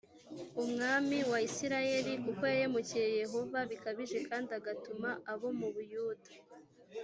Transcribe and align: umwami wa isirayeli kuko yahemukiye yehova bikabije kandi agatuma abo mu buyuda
umwami 0.63 1.17
wa 1.31 1.39
isirayeli 1.47 2.13
kuko 2.23 2.41
yahemukiye 2.51 3.07
yehova 3.21 3.59
bikabije 3.69 4.17
kandi 4.29 4.49
agatuma 4.59 5.09
abo 5.31 5.47
mu 5.59 5.67
buyuda 5.75 6.29